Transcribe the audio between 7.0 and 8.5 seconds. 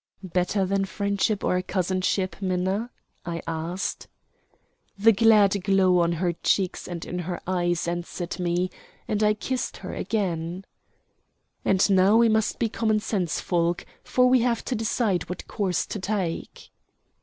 in her eyes answered